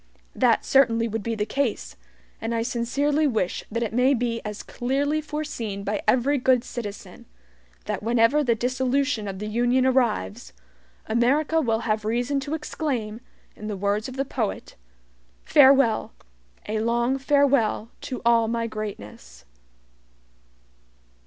[0.35, 1.95] That certainly would be the case,
[2.41, 7.27] and I sincerely wish that it may be as clearly foreseen by every good citizen,
[7.85, 10.53] that whenever the dissolution of the Union arrives,
[11.05, 13.21] America will have reason to exclaim,
[13.55, 14.73] in the words of the poet:
[15.43, 16.13] "FAREWELL!
[16.67, 19.45] A LONG FAREWELL TO ALL MY GREATNESS."